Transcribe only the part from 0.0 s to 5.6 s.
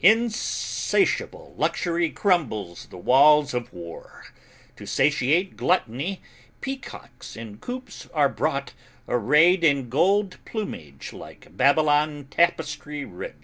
Insatiable luxury crumbles the walls of war; To satiate